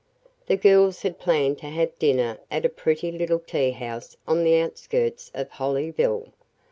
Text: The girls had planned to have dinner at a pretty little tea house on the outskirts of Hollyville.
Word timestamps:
The 0.47 0.57
girls 0.57 1.03
had 1.03 1.19
planned 1.19 1.59
to 1.59 1.67
have 1.67 1.99
dinner 1.99 2.39
at 2.49 2.65
a 2.65 2.69
pretty 2.69 3.11
little 3.11 3.37
tea 3.37 3.69
house 3.69 4.17
on 4.27 4.43
the 4.43 4.57
outskirts 4.57 5.29
of 5.35 5.47
Hollyville. 5.51 6.31